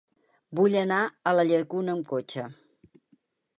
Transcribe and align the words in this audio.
Vull 0.59 0.77
anar 0.79 1.01
a 1.07 1.35
la 1.37 1.45
Llacuna 1.51 1.95
amb 1.97 2.09
cotxe. 2.15 2.49